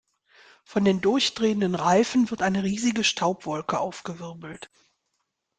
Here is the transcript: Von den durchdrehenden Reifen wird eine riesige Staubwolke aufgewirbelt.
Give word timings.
Von 0.63 0.83
den 0.83 0.99
durchdrehenden 0.99 1.75
Reifen 1.75 2.31
wird 2.31 2.41
eine 2.41 2.63
riesige 2.63 3.03
Staubwolke 3.03 3.79
aufgewirbelt. 3.79 4.71